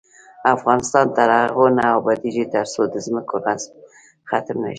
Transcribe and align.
افغانستان 0.55 1.05
تر 1.17 1.29
هغو 1.39 1.65
نه 1.77 1.85
ابادیږي، 1.99 2.45
ترڅو 2.53 2.81
د 2.93 2.95
ځمکو 3.05 3.35
غصب 3.43 3.71
ختم 4.29 4.57
نشي. 4.63 4.69